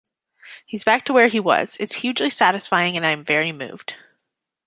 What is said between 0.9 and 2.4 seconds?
to where he was; it's hugely